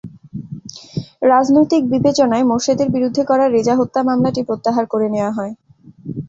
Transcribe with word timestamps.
রাজনৈতিক 1.25 1.81
বিবেচনায় 1.93 2.47
মোর্শেদের 2.49 2.89
বিরুদ্ধে 2.89 3.23
করা 3.25 3.45
রেজা 3.47 3.73
হত্যা 3.75 4.01
মামলাটি 4.03 4.41
প্রত্যাহার 4.47 4.85
করে 4.87 5.07
নেওয়া 5.09 5.31
হয়। 5.37 5.53